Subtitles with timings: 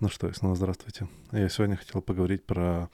[0.00, 1.08] Ну что, снова здравствуйте.
[1.30, 2.88] Я сегодня хотел поговорить про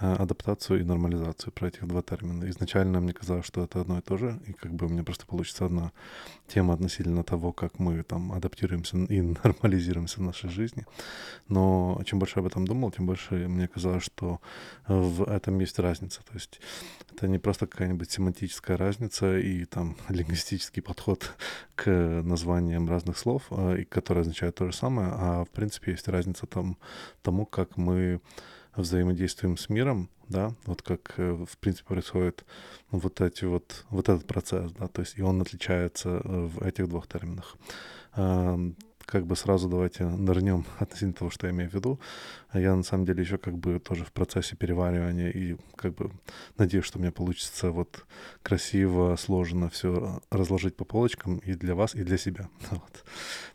[0.00, 2.48] адаптацию и нормализацию, про этих два термина.
[2.48, 5.26] Изначально мне казалось, что это одно и то же, и как бы у меня просто
[5.26, 5.92] получится одна
[6.48, 10.86] тема относительно того, как мы там адаптируемся и нормализируемся в нашей жизни.
[11.48, 14.40] Но чем больше об этом думал, тем больше мне казалось, что
[14.86, 16.20] в этом есть разница.
[16.22, 16.60] То есть
[17.12, 21.34] это не просто какая-нибудь семантическая разница и там лингвистический подход
[21.74, 21.90] к
[22.24, 26.46] названиям разных слов, а, и которые означают то же самое, а в принципе есть разница
[26.46, 26.76] там,
[27.22, 28.20] тому, как мы
[28.76, 32.44] взаимодействуем с миром, да, вот как, э, в принципе, происходит
[32.90, 36.88] вот эти вот, вот этот процесс, да, то есть и он отличается э, в этих
[36.88, 37.56] двух терминах.
[39.10, 41.98] Как бы сразу давайте нырнем относительно того, что я имею в виду.
[42.54, 46.12] Я на самом деле еще как бы тоже в процессе переваривания и как бы
[46.58, 48.06] надеюсь, что у меня получится вот
[48.44, 52.48] красиво, сложно все разложить по полочкам и для вас, и для себя.
[52.70, 53.04] Вот.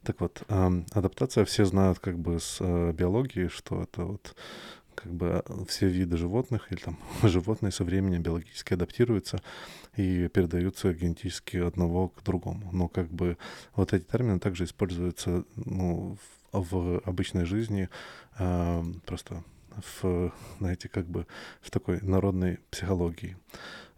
[0.04, 0.44] Так вот,
[0.92, 4.36] адаптация все знают как бы с э, биологии, что это вот
[4.96, 9.42] как бы а, все виды животных или там животные со временем биологически адаптируются
[9.96, 12.70] и передаются генетически одного к другому.
[12.72, 13.38] Но как бы
[13.76, 16.18] вот эти термины также используются ну,
[16.52, 17.90] в, в обычной жизни
[18.40, 19.44] э, просто
[20.02, 21.28] в, знаете, как бы
[21.62, 23.38] в такой народной психологии.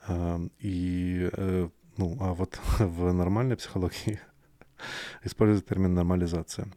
[0.08, 4.20] Э, и, э, ну, а вот в нормальной психологии
[5.24, 6.68] используется термин нормализация.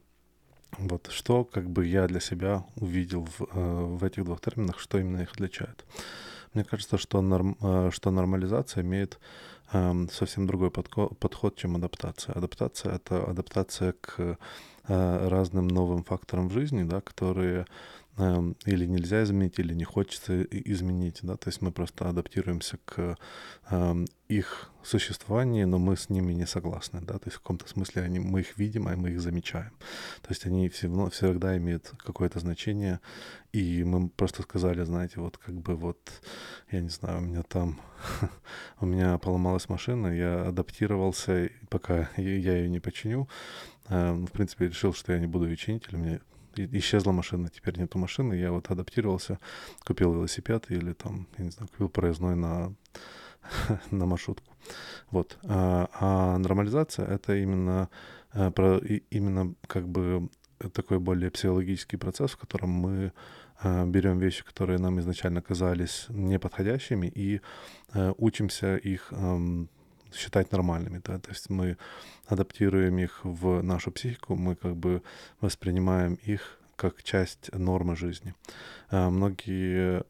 [0.79, 4.99] Вот что как бы я для себя увидел в, э, в этих двух терминах, что
[4.99, 5.85] именно их отличает.
[6.55, 9.19] Мне кажется, что, норм, э, что нормализация имеет
[9.73, 12.35] э, совсем другой подход, чем адаптация.
[12.35, 17.67] Адаптация— это адаптация к э, разным новым факторам в жизни, да, которые Эм,
[18.67, 23.17] или нельзя изменить, или не хочется изменить, да, то есть мы просто адаптируемся к
[23.71, 28.03] э, их существованию, но мы с ними не согласны, да, то есть в каком-то смысле
[28.03, 29.73] они, мы их видим, а мы их замечаем,
[30.23, 33.01] то есть они все, всегда имеют какое-то значение,
[33.53, 35.99] и мы просто сказали, знаете, вот как бы вот,
[36.71, 37.81] я не знаю, у меня там,
[38.81, 43.29] у меня поломалась машина, я адаптировался, пока я ее не починю,
[43.89, 46.21] э, в принципе, решил, что я не буду ее чинить, или мне
[46.57, 49.39] исчезла машина, теперь нету машины, я вот адаптировался,
[49.85, 52.75] купил велосипед или там, я не знаю, купил проездной на,
[53.91, 54.55] на маршрутку.
[55.11, 55.39] Вот.
[55.45, 57.89] А, а нормализация— это именно,
[58.33, 58.79] а, про,
[59.11, 60.29] именно как бы
[60.73, 63.13] такой более психологический процесс, в котором мы
[63.63, 67.41] а, берем вещи, которые нам изначально казались неподходящими, и
[67.93, 69.13] а, учимся их
[70.15, 71.77] считать нормальными, да, то есть мы
[72.27, 75.03] адаптируем их в нашу психику, мы как бы
[75.41, 78.35] воспринимаем их как часть нормы жизни.
[78.89, 80.03] А, многие,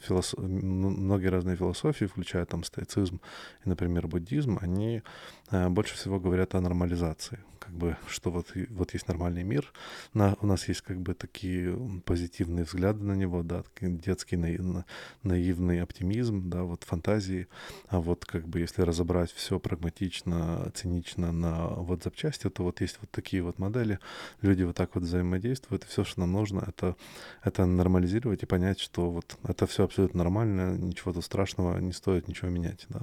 [0.00, 0.38] философ...
[0.42, 3.20] многие разные философии, включая там стоицизм
[3.66, 5.02] и, например, буддизм, они
[5.50, 9.72] а, больше всего говорят о нормализации как бы, что вот, вот есть нормальный мир,
[10.14, 14.84] на, у нас есть как бы такие позитивные взгляды на него, да, детский наив,
[15.22, 17.46] наивный оптимизм, да, вот фантазии,
[17.88, 22.98] а вот как бы если разобрать все прагматично, цинично на вот запчасти, то вот есть
[23.00, 23.98] вот такие вот модели,
[24.40, 26.96] люди вот так вот взаимодействуют, и все, что нам нужно, это,
[27.44, 32.28] это нормализировать и понять, что вот это все абсолютно нормально, ничего тут страшного, не стоит
[32.28, 33.02] ничего менять, да.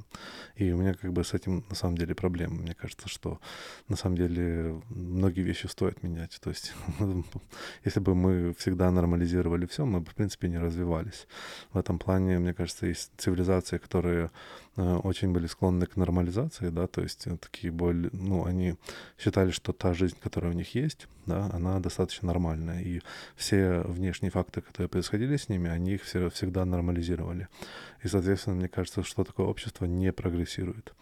[0.55, 2.55] И у меня как бы с этим на самом деле проблема.
[2.55, 3.39] Мне кажется, что
[3.87, 4.48] на самом деле
[4.89, 6.39] многие вещи стоит менять.
[6.41, 6.73] То есть,
[7.85, 11.27] если бы мы всегда нормализировали все, мы бы, в принципе, не развивались.
[11.73, 14.31] В этом плане, мне кажется, есть цивилизации, которые
[14.75, 18.75] э, очень были склонны к нормализации, да, то есть э, такие более, ну, они
[19.17, 23.01] считали, что та жизнь, которая у них есть, да, она достаточно нормальная, и
[23.35, 27.47] все внешние факты, которые происходили с ними, они их все, всегда нормализировали.
[28.03, 30.93] И, соответственно, мне кажется, что такое общество не прогрессирует.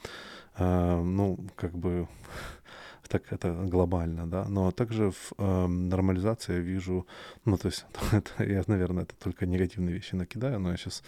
[0.56, 2.08] А, ну, как бы
[3.08, 7.08] так это глобально, да, но также в э, нормализации я вижу,
[7.46, 11.04] ну, то есть, это, я, наверное, это только негативные вещи накидаю, но я сейчас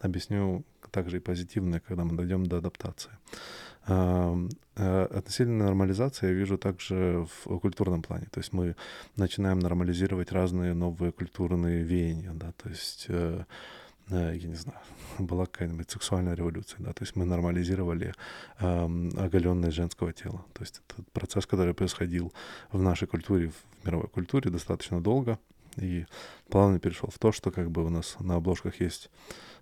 [0.00, 3.12] объясню также и позитивные, когда мы дойдем до адаптации.
[3.86, 8.76] Э, э, относительно нормализации я вижу также в культурном плане, то есть мы
[9.16, 13.44] начинаем нормализировать разные новые культурные веяния, да, то есть Э,
[14.10, 14.78] я не знаю,
[15.18, 18.14] была какая-нибудь сексуальная революция, да, то есть мы нормализировали
[18.58, 20.44] э, оголенность женского тела.
[20.52, 22.32] То есть это процесс, который происходил
[22.72, 25.38] в нашей культуре, в мировой культуре достаточно долго,
[25.76, 26.06] и
[26.48, 29.10] плавно перешел в то, что как бы у нас на обложках есть,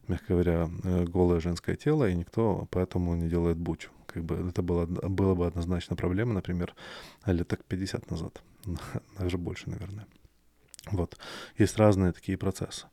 [0.08, 3.90] мягко говоря, э, голое женское тело, и никто поэтому не делает бучу.
[4.06, 6.74] Как бы это было, было бы однозначно проблема, например,
[7.26, 8.42] лет так 50 назад,
[9.18, 10.06] даже больше, наверное.
[10.86, 11.18] Вот.
[11.56, 12.86] Есть разные такие процессы.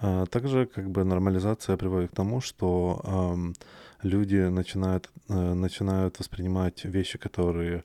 [0.00, 6.84] А, также как бы нормализация приводит к тому, что э, люди начинают, э, начинают воспринимать
[6.84, 7.82] вещи, которые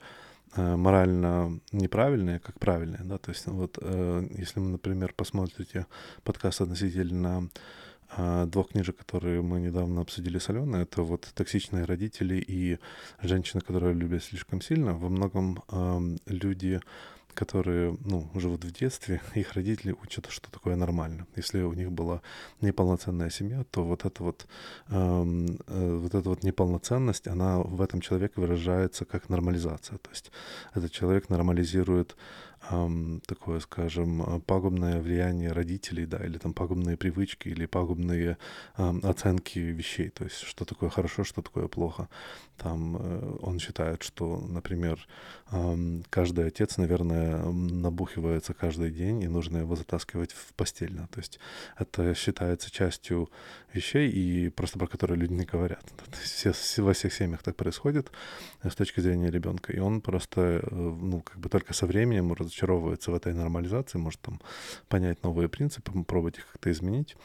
[0.56, 5.88] э, морально неправильные, как правильные, да, то есть вот э, если вы, например, посмотрите
[6.24, 7.50] подкаст относительно
[8.48, 12.80] двух книжек, которые мы недавно обсудили с Аленой, это вот «Токсичные родители» и
[13.22, 16.82] «Женщины, которые любят слишком сильно», во многом э, люди
[17.34, 21.28] которые, ну, живут в детстве, их родители учат, что такое нормально.
[21.36, 22.22] Если у них была
[22.62, 24.48] неполноценная семья, то вот эта вот,
[24.90, 29.98] эм, э, вот эта вот неполноценность, она в этом человеке выражается как нормализация.
[29.98, 30.32] То есть
[30.74, 32.16] этот человек нормализирует
[33.28, 38.38] такое, скажем, пагубное влияние родителей, да, или там пагубные привычки, или пагубные
[38.76, 42.08] оценки вещей, то есть что такое хорошо, что такое плохо.
[42.58, 45.06] Там э, он считает, что, например,
[46.10, 51.40] каждый отец, наверное, набухивается каждый день, и нужно его затаскивать в постель, да, то есть
[51.78, 53.30] это считается частью
[53.74, 55.84] вещей, и просто про которые люди не говорят.
[55.98, 58.12] Да, все, во всех семьях так происходит
[58.64, 62.34] э, с точки зрения ребенка, и он просто, э, ну, как бы только со временем
[62.54, 64.40] разочаровывается в этой нормализации, может там
[64.88, 67.16] понять новые принципы, пробовать их как-то изменить.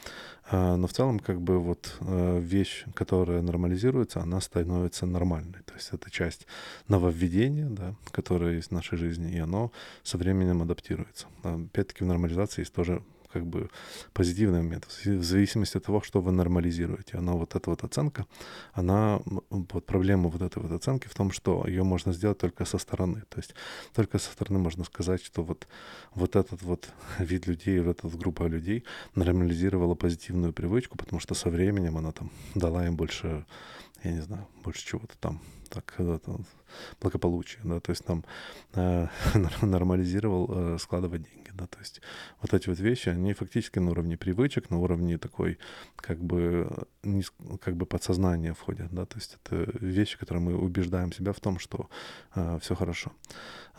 [0.50, 5.62] А, но в целом как бы вот э, вещь, которая нормализируется, она становится нормальной.
[5.64, 6.46] То есть это часть
[6.88, 9.70] нововведения, да, которое есть в нашей жизни, и оно
[10.02, 11.26] со временем адаптируется.
[11.42, 13.02] Опять-таки в нормализации есть тоже
[13.32, 13.70] как бы
[14.12, 14.86] позитивный момент.
[15.04, 17.18] В зависимости от того, что вы нормализируете.
[17.18, 18.26] Она вот эта вот оценка,
[18.72, 19.20] она,
[19.50, 23.22] вот проблема вот этой вот оценки в том, что ее можно сделать только со стороны.
[23.28, 23.54] То есть
[23.94, 25.68] только со стороны можно сказать, что вот,
[26.14, 26.88] вот этот вот
[27.18, 28.84] вид людей, вот эта группа людей
[29.14, 33.44] нормализировала позитивную привычку, потому что со временем она там дала им больше,
[34.04, 36.40] я не знаю, больше чего-то там так, это,
[37.00, 38.24] благополучие, да, то есть там
[38.74, 39.06] э,
[39.62, 42.00] нормализировал э, складывать деньги, да, то есть
[42.42, 45.58] вот эти вот вещи, они фактически на уровне привычек, на уровне такой,
[45.96, 46.68] как бы,
[47.02, 47.22] не,
[47.60, 51.58] как бы подсознания входят, да, то есть это вещи, которые мы убеждаем себя в том,
[51.58, 51.88] что
[52.34, 53.12] э, все хорошо.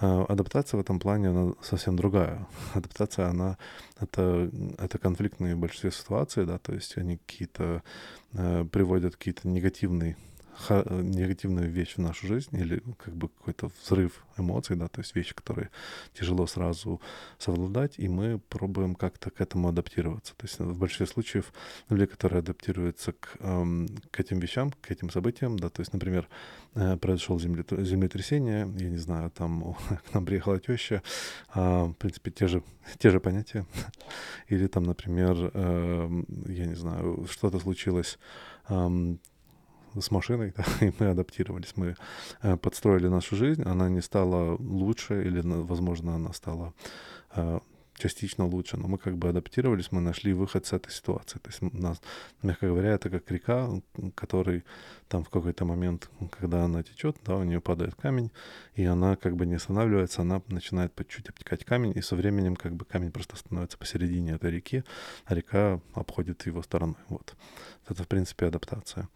[0.02, 2.48] Э, адаптация в этом плане, она совсем другая.
[2.74, 3.58] Адаптация, она,
[4.00, 7.84] это, это конфликтные в большинстве ситуаций, да, то есть они какие-то
[8.34, 10.16] э, приводят какие-то негативные
[10.70, 15.34] негативную вещь в нашу жизнь или как бы какой-то взрыв эмоций, да, то есть вещи,
[15.34, 15.70] которые
[16.14, 17.02] тяжело сразу
[17.38, 20.34] совладать, и мы пробуем как-то к этому адаптироваться.
[20.36, 21.54] То есть в большинстве случаев
[21.90, 26.28] люди, которые адаптируются к, эм, к этим вещам, к этим событиям, да, то есть, например,
[26.76, 29.76] э, произошло землетрясение, я не знаю, там
[30.10, 31.02] к нам приехала теща,
[31.54, 32.64] э, в принципе, те же,
[32.98, 33.66] те же понятия.
[34.48, 38.20] Или там, например, э, я не знаю, что-то случилось,
[40.00, 41.96] с машиной, да, и мы адаптировались, мы
[42.42, 46.74] э, подстроили нашу жизнь, она не стала лучше, или, возможно, она стала
[47.36, 47.60] э,
[48.00, 51.40] частично лучше, но мы как бы адаптировались, мы нашли выход с этой ситуации.
[51.40, 52.02] То есть у нас,
[52.42, 53.70] мягко говоря, это как река,
[54.16, 54.64] который
[55.08, 56.10] там в какой-то момент,
[56.40, 58.32] когда она течет, да, у нее падает камень,
[58.76, 62.56] и она как бы не останавливается, она начинает по чуть обтекать камень, и со временем
[62.56, 64.84] как бы камень просто становится посередине этой реки,
[65.26, 66.96] а река обходит его стороной.
[67.08, 67.36] Вот.
[67.88, 69.10] Это, в принципе, адаптация.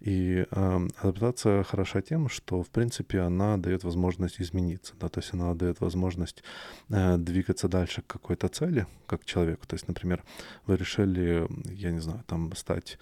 [0.00, 5.32] И э, адаптация хороша тем, что, в принципе, она дает возможность измениться, да, то есть
[5.32, 6.42] она дает возможность
[6.90, 9.66] э, двигаться дальше к какой-то цели, как человеку.
[9.66, 10.22] То есть, например,
[10.66, 12.98] вы решили, я не знаю, там стать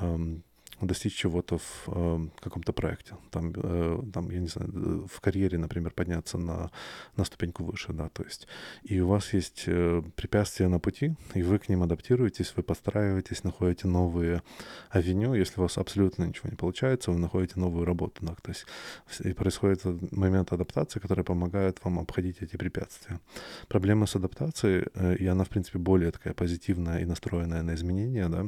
[0.00, 0.44] эм,
[0.80, 3.16] достичь чего-то в э, каком-то проекте.
[3.30, 6.70] Там, э, там, я не знаю, в карьере, например, подняться на,
[7.16, 8.46] на ступеньку выше, да, то есть.
[8.82, 13.44] И у вас есть э, препятствия на пути, и вы к ним адаптируетесь, вы подстраиваетесь,
[13.44, 14.42] находите новые
[14.90, 15.34] авеню.
[15.34, 18.66] Если у вас абсолютно ничего не получается, вы находите новую работу, да, то есть.
[19.24, 23.20] И происходит момент адаптации, который помогает вам обходить эти препятствия.
[23.68, 28.28] Проблема с адаптацией, э, и она, в принципе, более такая позитивная и настроенная на изменения,
[28.28, 28.46] да,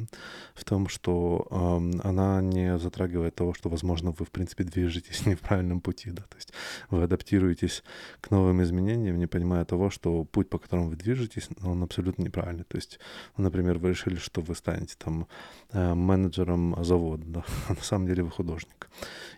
[0.53, 5.25] в том, что э, она она не затрагивает того, что, возможно, вы, в принципе, движетесь
[5.25, 6.53] не в правильном пути, да, то есть
[6.89, 7.83] вы адаптируетесь
[8.21, 12.63] к новым изменениям, не понимая того, что путь, по которому вы движетесь, он абсолютно неправильный.
[12.63, 12.99] То есть,
[13.37, 15.27] например, вы решили, что вы станете там
[15.71, 18.89] э, менеджером завода, да, а на самом деле вы художник.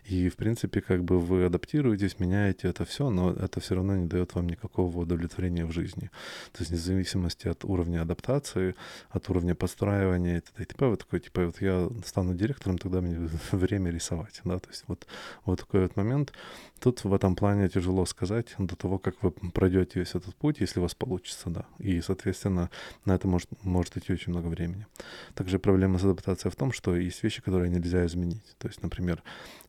[0.04, 4.06] И, в принципе, как бы вы адаптируетесь, меняете это все, но это все равно не
[4.06, 6.10] дает вам никакого удовлетворения в жизни.
[6.52, 8.74] То есть, вне от уровня адаптации,
[9.10, 10.64] от уровня подстраивания и т.д.
[10.64, 14.68] Типа вы такой, типа, вот я стану директором, вечером тогда мне время рисовать, да, то
[14.68, 15.06] есть вот,
[15.44, 16.32] вот такой вот момент.
[16.80, 20.80] Тут в этом плане тяжело сказать до того, как вы пройдете весь этот путь, если
[20.80, 22.68] у вас получится, да, и, соответственно,
[23.06, 24.86] на это может, может идти очень много времени.
[25.34, 28.56] Также проблема с адаптацией в том, что есть вещи, которые нельзя изменить.
[28.58, 29.22] То есть, например,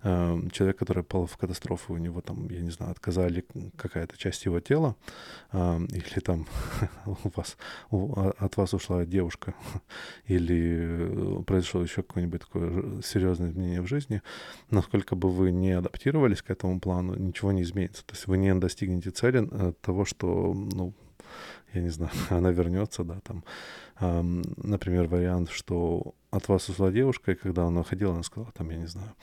[0.03, 3.45] эм, человек, который попал в катастрофу, у него там, я не знаю, отказали
[3.77, 4.95] какая-то часть его тела,
[5.53, 6.45] эм, или там
[7.05, 7.57] у вас,
[8.39, 9.53] от вас ушла девушка,
[10.27, 14.21] или произошло еще какое-нибудь такое серьезные изменения в жизни,
[14.69, 18.05] насколько бы вы не адаптировались к этому плану, ничего не изменится.
[18.05, 20.93] То есть вы не достигнете цели э, того, что, ну,
[21.73, 23.43] я не знаю, она вернется, да, там,
[24.57, 28.77] например, вариант, что от вас ушла девушка, и когда она ходила, она сказала, там, я
[28.77, 29.13] не знаю,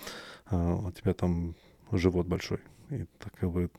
[0.50, 1.54] э, у тебя там
[1.90, 2.60] живот большой,
[2.90, 3.70] и так как бы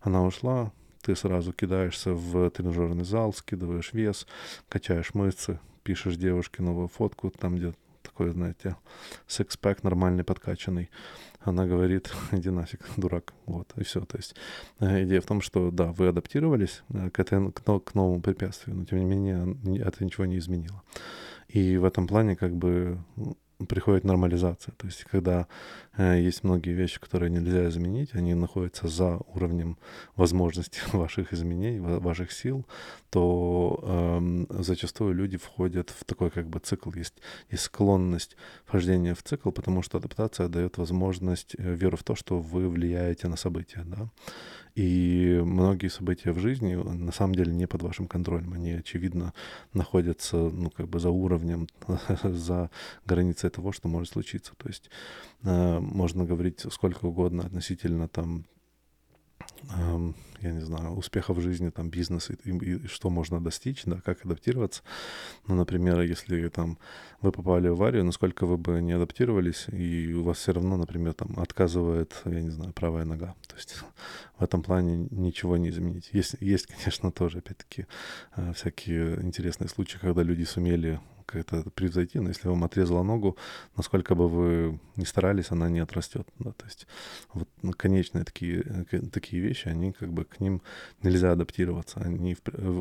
[0.00, 4.26] она ушла, ты сразу кидаешься в тренажерный зал, скидываешь вес,
[4.68, 7.72] качаешь мышцы, пишешь девушке новую фотку, там где
[8.16, 8.76] такой, знаете,
[9.26, 10.90] секс-пэк нормальный, подкачанный.
[11.40, 13.34] Она говорит, иди нафиг, дурак.
[13.44, 14.00] Вот, и все.
[14.00, 14.34] То есть
[14.80, 18.76] э, идея в том, что, да, вы адаптировались э, к, этой, к, к новому препятствию,
[18.76, 20.82] но тем не менее это ничего не изменило.
[21.48, 22.98] И в этом плане как бы
[23.68, 24.74] приходит нормализация.
[24.76, 25.46] То есть, когда
[25.96, 29.78] э, есть многие вещи, которые нельзя изменить, они находятся за уровнем
[30.14, 32.66] возможностей ваших изменений, ваших сил,
[33.10, 36.90] то э, зачастую люди входят в такой как бы цикл.
[36.92, 37.14] Есть,
[37.50, 38.36] есть склонность
[38.66, 43.28] вхождения в цикл, потому что адаптация дает возможность э, веру в то, что вы влияете
[43.28, 43.84] на события.
[43.84, 44.10] Да?
[44.76, 48.52] И многие события в жизни на самом деле не под вашим контролем.
[48.52, 49.32] Они, очевидно,
[49.72, 51.66] находятся ну, как бы за уровнем,
[52.22, 52.70] за
[53.06, 54.52] границей того, что может случиться.
[54.56, 54.90] То есть
[55.42, 58.46] э, можно говорить сколько угодно относительно там
[60.40, 64.00] я не знаю, успеха в жизни, там, бизнес и, и, и что можно достичь, да,
[64.04, 64.82] как адаптироваться.
[65.46, 66.78] Ну, например, если там
[67.20, 71.14] вы попали в аварию, насколько вы бы не адаптировались, и у вас все равно, например,
[71.14, 73.34] там отказывает, я не знаю, правая нога.
[73.48, 73.76] То есть
[74.38, 76.10] в этом плане ничего не изменить.
[76.12, 77.86] Есть, есть конечно, тоже, опять-таки,
[78.36, 83.36] э, всякие интересные случаи, когда люди сумели как-то превзойти, но если вам отрезала ногу,
[83.76, 86.26] насколько бы вы ни старались, она не отрастет.
[86.38, 86.52] Да?
[86.52, 86.86] То есть
[87.34, 90.62] вот конечные такие, э, такие вещи, они как бы к ним
[91.02, 92.00] нельзя адаптироваться.
[92.00, 92.36] Они,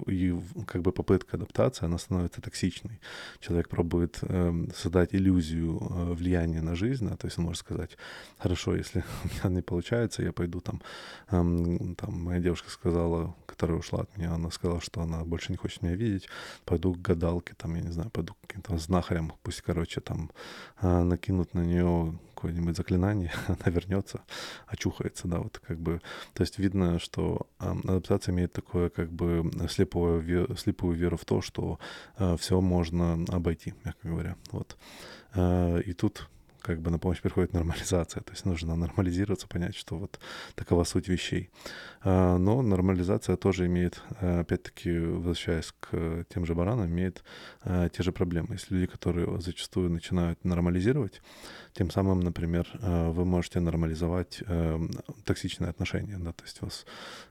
[0.08, 0.36] и
[0.68, 3.00] как бы попытка адаптации, она становится токсичной.
[3.40, 7.16] Человек пробует э, создать иллюзию э, влияния на жизнь, да?
[7.16, 7.98] то есть он может сказать,
[8.38, 10.82] хорошо, если у меня не получается, я пойду там,
[11.30, 15.58] э, там моя девушка сказала, которая ушла от меня, она сказала, что она больше не
[15.58, 16.30] хочет меня видеть,
[16.66, 20.32] пойду к гадалке, там, я не знаю, пойду каким-то знахарем, пусть, короче, там
[20.82, 24.22] э, накинут на нее какое-нибудь заклинание, она вернется,
[24.68, 26.02] очухается, да, вот как бы,
[26.34, 31.42] то есть видно, что э, адаптация имеет такое как бы слепую, слепую веру в то,
[31.42, 31.80] что
[32.18, 34.78] э, все можно обойти, мягко говоря, вот.
[35.86, 36.30] И тут
[36.66, 38.24] как бы на помощь приходит нормализация.
[38.24, 40.20] То есть нужно нормализироваться, понять, что вот
[40.56, 41.52] такова суть вещей.
[42.02, 47.24] А, но нормализация тоже имеет, а, опять-таки, возвращаясь к тем же баранам, имеет
[47.62, 48.54] а, те же проблемы.
[48.54, 51.22] Есть люди, которые зачастую начинают нормализировать,
[51.74, 54.42] тем самым, например, вы можете нормализовать
[55.24, 56.18] токсичные отношения.
[56.18, 56.32] Да?
[56.32, 56.86] То есть вас,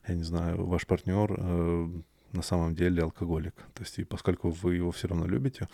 [0.07, 3.55] я не знаю, ваш партнер на самом деле алкоголик.
[3.75, 5.69] То есть, и поскольку вы его все равно любите,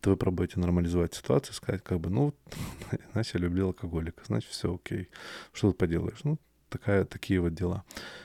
[0.00, 2.34] то вы пробуете нормализовать ситуацию, сказать, как бы, ну,
[3.12, 5.08] значит, я люблю алкоголика, значит, все окей.
[5.52, 6.24] Что тут поделаешь?
[6.24, 7.84] Ну, такая, такие вот дела.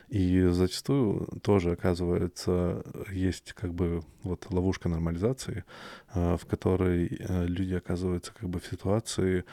[0.09, 5.63] И зачастую тоже, оказывается, есть как бы вот ловушка нормализации,
[6.13, 9.45] а, в которой э, люди оказываются как бы в ситуации,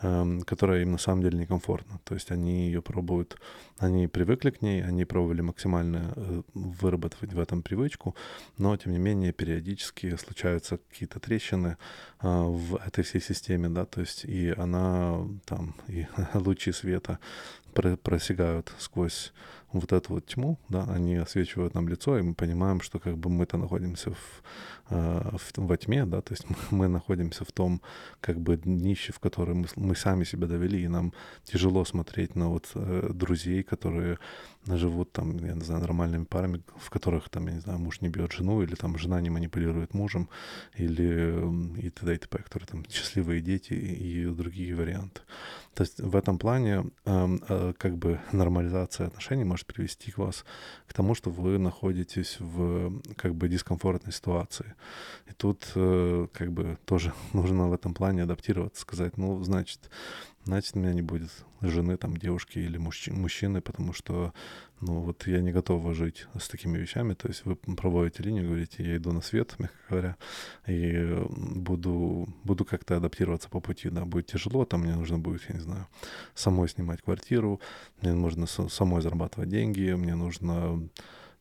[0.00, 2.00] которая им на самом деле некомфортна.
[2.04, 3.40] То есть они ее пробуют,
[3.78, 8.14] они привыкли к ней, они пробовали максимально э, выработать в этом привычку,
[8.58, 11.76] но тем не менее периодически случаются какие-то трещины
[12.20, 17.18] э, в этой всей системе, да, то есть и она там, и лучи света
[18.02, 19.32] просягают сквозь
[19.72, 23.30] вот эту вот тьму, да, они освечивают нам лицо, и мы понимаем, что как бы
[23.30, 24.42] мы-то находимся в,
[24.90, 27.80] э, в, во тьме, да, то есть мы, мы находимся в том
[28.20, 31.12] как бы днище, в котором мы, мы сами себя довели, и нам
[31.44, 34.18] тяжело смотреть на вот э, друзей, которые
[34.66, 38.08] живут там, я не знаю, нормальными парами, в которых там, я не знаю, муж не
[38.08, 40.28] бьет жену, или там жена не манипулирует мужем,
[40.74, 42.14] или и т.д.
[42.14, 45.20] и т.п., которые там счастливые дети и другие варианты.
[45.76, 50.46] То есть в этом плане э, э, как бы нормализация отношений может привести к вас
[50.86, 54.74] к тому, что вы находитесь в как бы дискомфортной ситуации.
[55.28, 59.90] И тут э, как бы тоже нужно в этом плане адаптироваться, сказать, ну, значит,
[60.46, 64.32] значит, у меня не будет жены, там, девушки или мужчины, потому что,
[64.80, 67.14] ну, вот я не готова жить с такими вещами.
[67.14, 70.16] То есть вы проводите линию, говорите, я иду на свет, мягко говоря,
[70.66, 75.56] и буду, буду как-то адаптироваться по пути, да, будет тяжело, там мне нужно будет, я
[75.56, 75.88] не знаю,
[76.34, 77.60] самой снимать квартиру,
[78.00, 80.88] мне нужно самой зарабатывать деньги, мне нужно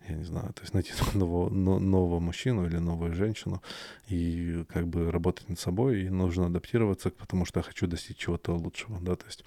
[0.09, 3.61] я не знаю, то есть найти нового, нового мужчину или новую женщину
[4.07, 8.55] и как бы работать над собой, и нужно адаптироваться, потому что я хочу достичь чего-то
[8.55, 9.45] лучшего, да, то есть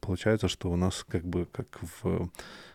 [0.00, 2.30] получается, что у нас как бы как в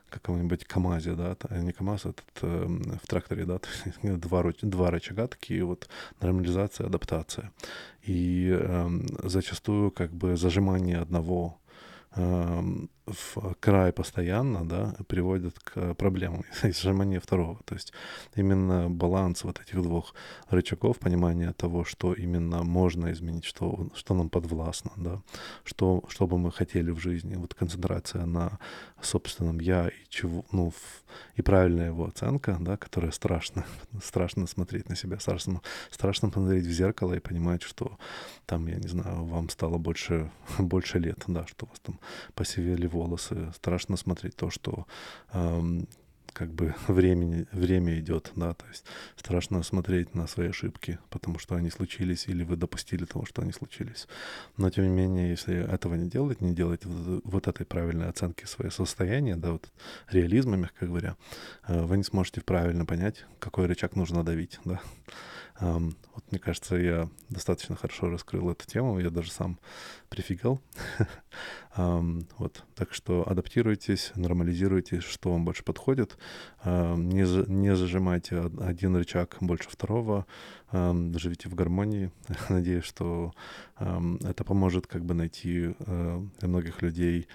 [0.10, 2.68] каком-нибудь КАМАЗе, да, не КАМАЗ, а этот э,
[3.04, 3.60] в тракторе, да,
[4.04, 5.90] два, два рычага такие вот,
[6.22, 7.52] нормализация, адаптация.
[8.04, 8.90] И э,
[9.24, 11.60] зачастую как бы зажимание одного
[13.08, 17.60] в край постоянно, да, приводит к проблемам изжимания второго.
[17.66, 17.94] То есть
[18.36, 20.14] именно баланс вот этих двух
[20.50, 25.22] рычагов, понимание того, что именно можно изменить, что, что нам подвластно, да,
[25.64, 27.36] что, что бы мы хотели в жизни.
[27.36, 28.60] Вот концентрация на
[29.02, 30.74] собственном я и чего, ну,
[31.36, 33.66] и правильная его оценка, да, которая страшно,
[34.04, 35.62] страшно смотреть на себя, страшно,
[35.92, 37.98] страшно посмотреть в зеркало и понимать, что
[38.46, 41.97] там, я не знаю, вам стало больше, больше лет, да, что у вас там
[42.36, 43.52] посевели волосы.
[43.56, 44.86] Страшно смотреть то, что
[45.34, 45.88] эм,
[46.38, 51.56] как бы времени, время идет, да, то есть страшно смотреть на свои ошибки, потому что
[51.56, 54.08] они случились, или вы допустили того, что они случились.
[54.56, 58.46] Но тем не менее, если этого не делать, не делать вот, вот этой правильной оценки
[58.46, 59.72] своего состояния, да, вот
[60.12, 61.16] реализма, мягко говоря,
[61.68, 64.80] э, вы не сможете правильно понять, какой рычаг нужно давить, да.
[65.60, 69.60] Вот мне кажется, я достаточно хорошо раскрыл эту тему, я даже сам
[70.10, 70.62] прифигал.
[71.76, 76.18] вот, так что адаптируйтесь, нормализируйтесь, что вам больше подходит.
[76.66, 80.26] Um, не, не зажимайте один рычаг больше второго,
[80.72, 82.12] um, живите в гармонии.
[82.50, 83.34] Надеюсь, что
[83.80, 87.28] um, это поможет как бы найти для многих людей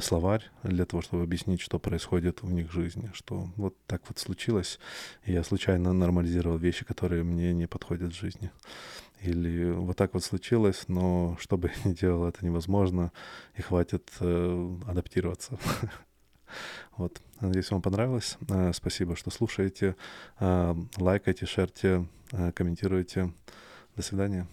[0.00, 4.18] словарь для того, чтобы объяснить, что происходит в них в жизни, что вот так вот
[4.18, 4.78] случилось,
[5.24, 8.50] и я случайно нормализировал вещи, которые мне не подходят в жизни.
[9.22, 13.12] Или вот так вот случилось, но что бы я ни делал, это невозможно,
[13.54, 15.58] и хватит э, адаптироваться.
[16.96, 17.20] Вот.
[17.40, 18.38] Надеюсь, вам понравилось.
[18.48, 19.96] Э, спасибо, что слушаете.
[20.40, 23.32] Э, лайкайте, шерьте, э, комментируйте.
[23.96, 24.46] До свидания.